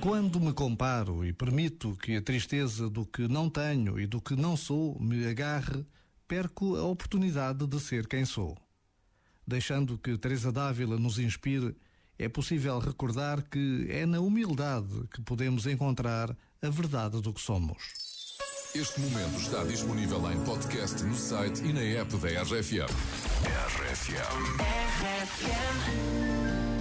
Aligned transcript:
Quando 0.00 0.38
me 0.38 0.52
comparo 0.52 1.24
e 1.24 1.32
permito 1.32 1.96
que 1.96 2.16
a 2.16 2.22
tristeza 2.22 2.88
do 2.88 3.04
que 3.04 3.26
não 3.26 3.50
tenho 3.50 3.98
e 3.98 4.06
do 4.06 4.20
que 4.20 4.36
não 4.36 4.56
sou 4.56 4.96
me 5.00 5.26
agarre, 5.26 5.84
perco 6.26 6.76
a 6.76 6.84
oportunidade 6.84 7.66
de 7.66 7.80
ser 7.80 8.06
quem 8.06 8.24
sou. 8.24 8.56
Deixando 9.44 9.98
que 9.98 10.16
Teresa 10.16 10.52
Dávila 10.52 10.96
nos 10.98 11.18
inspire, 11.18 11.74
é 12.16 12.28
possível 12.28 12.78
recordar 12.78 13.42
que 13.42 13.88
é 13.90 14.06
na 14.06 14.20
humildade 14.20 15.08
que 15.12 15.20
podemos 15.20 15.66
encontrar 15.66 16.36
a 16.62 16.68
verdade 16.70 17.20
do 17.20 17.32
que 17.32 17.40
somos. 17.40 18.28
Este 18.74 19.00
momento 19.00 19.40
está 19.40 19.64
disponível 19.64 20.30
em 20.30 20.38
podcast 20.44 21.02
no 21.02 21.14
site 21.16 21.64
e 21.64 21.72
na 21.72 21.80
app 21.80 22.16
da 22.18 22.28
RFM. 22.42 22.92
RFM. 23.66 24.78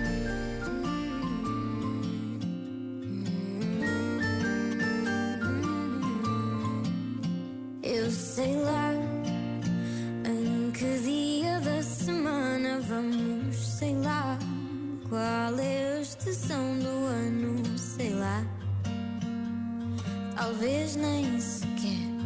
Eu 0.03 0.06
sei 8.17 8.55
lá 8.57 8.93
em 10.25 10.71
que 10.71 10.99
dia 10.99 11.59
da 11.61 11.81
semana 11.81 12.79
vamos, 12.81 13.55
sei 13.55 13.95
lá 13.95 14.37
qual 15.07 15.59
é 15.59 15.97
a 15.97 16.01
estação 16.01 16.79
do 16.79 17.05
ano, 17.05 17.77
sei 17.77 18.13
lá. 18.13 18.43
Talvez 20.35 20.95
nem 20.95 21.39
sequer 21.39 22.17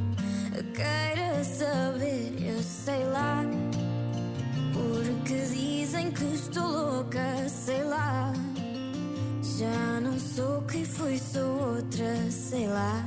queira 0.74 1.44
saber, 1.44 2.34
eu 2.42 2.62
sei 2.62 3.04
lá. 3.06 3.44
Porque 4.74 5.36
dizem 5.46 6.12
que 6.12 6.24
estou 6.34 6.68
louca, 6.68 7.50
sei 7.50 7.84
lá. 7.84 8.34
Já 9.58 10.00
não 10.02 10.20
sou 10.20 10.62
quem 10.64 10.86
fui, 10.86 11.18
sou 11.18 11.76
outra, 11.76 12.32
sei 12.32 12.68
lá. 12.68 13.06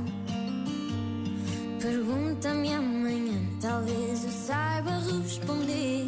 Pergunta-me 1.85 2.73
amanhã, 2.73 3.39
talvez 3.61 4.23
eu 4.23 4.31
saiba 4.31 4.89
responder. 4.89 6.07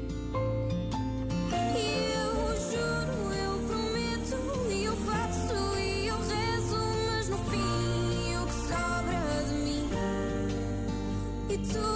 E 1.75 1.88
eu 2.16 2.31
juro, 2.72 3.17
eu 3.44 3.53
prometo, 3.67 4.38
e 4.72 4.85
eu 4.85 4.95
faço, 4.95 5.77
e 5.77 6.07
eu 6.07 6.16
rezo, 6.16 6.81
mas 7.07 7.27
no 7.27 7.38
fim 7.50 8.38
o 8.38 8.45
que 8.47 8.57
sobra 8.69 9.44
de 9.50 9.56
mim. 9.66 9.89
E 11.50 11.57
tu 11.57 11.87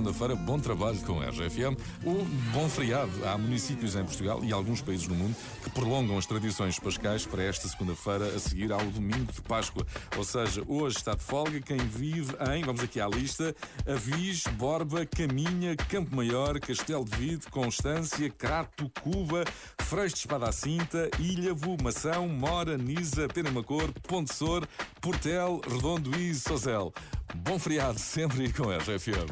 segunda-feira, 0.00 0.34
bom 0.34 0.58
trabalho 0.58 0.98
com 1.00 1.20
a 1.20 1.26
RFM. 1.26 1.76
O 2.04 2.24
bom 2.54 2.68
feriado. 2.70 3.10
Há 3.26 3.36
municípios 3.36 3.94
em 3.94 4.02
Portugal 4.02 4.42
e 4.42 4.50
alguns 4.50 4.80
países 4.80 5.06
no 5.06 5.14
mundo 5.14 5.36
que 5.62 5.68
prolongam 5.70 6.16
as 6.16 6.24
tradições 6.24 6.78
pascais 6.78 7.26
para 7.26 7.42
esta 7.42 7.68
segunda-feira 7.68 8.26
a 8.28 8.38
seguir 8.38 8.72
ao 8.72 8.80
domingo 8.80 9.30
de 9.30 9.42
Páscoa. 9.42 9.86
Ou 10.16 10.24
seja, 10.24 10.62
hoje 10.66 10.96
está 10.96 11.14
de 11.14 11.22
folga 11.22 11.60
quem 11.60 11.76
vive 11.76 12.34
em, 12.50 12.62
vamos 12.64 12.82
aqui 12.82 12.98
à 12.98 13.06
lista, 13.06 13.54
Avis, 13.86 14.44
Borba, 14.54 15.04
Caminha, 15.04 15.76
Campo 15.76 16.16
Maior, 16.16 16.58
Castelo 16.60 17.04
de 17.04 17.16
Vide, 17.16 17.46
Constância, 17.48 18.30
Crato, 18.30 18.90
Cuba, 19.02 19.44
Freixo 19.82 20.14
de 20.14 20.20
Espada 20.20 20.48
à 20.48 20.52
Cinta, 20.52 21.10
Ilhavo, 21.18 21.76
Mação, 21.82 22.26
Mora, 22.26 22.78
Nisa, 22.78 23.28
Penamacor, 23.28 23.92
Ponte 24.08 24.34
Sor, 24.34 24.66
Portel, 25.00 25.60
Redondo 25.68 26.18
e 26.18 26.34
Sozel. 26.34 26.90
Bom 27.34 27.58
feriado 27.58 27.98
sempre 28.00 28.52
com 28.52 28.70
a 28.70 28.78
RFM. 28.78 29.30